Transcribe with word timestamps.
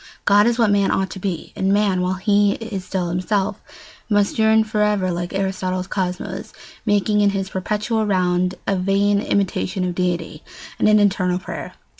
God 0.25 0.47
is 0.47 0.57
what 0.57 0.71
man 0.71 0.89
ought 0.89 1.11
to 1.11 1.19
be; 1.19 1.53
and 1.55 1.71
man, 1.71 2.01
while 2.01 2.15
he 2.15 2.53
is 2.53 2.83
still 2.83 3.09
himself, 3.09 3.61
must 4.09 4.39
yearn 4.39 4.63
for 4.63 4.81
ever, 4.81 5.11
like 5.11 5.31
Aristotle's 5.31 5.85
cosmos, 5.85 6.53
making 6.87 7.21
in 7.21 7.29
his 7.29 7.51
perpetual 7.51 8.07
round 8.07 8.55
a 8.65 8.75
vain 8.75 9.19
imitation 9.21 9.83
of 9.83 9.93
deity, 9.93 10.43
and 10.79 10.89
an 10.89 10.99
eternal 10.99 11.37
prayer. 11.37 11.73